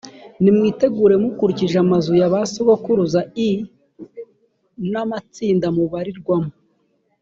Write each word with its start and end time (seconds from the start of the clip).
nimwitegure 0.41 1.15
mukurikije 1.23 1.75
amazu 1.85 2.11
ya 2.21 2.31
ba 2.33 2.41
sokuruza 2.53 3.21
i 3.49 3.49
n 4.91 4.93
amatsinda 5.03 5.67
mubarirwamo 5.75 6.51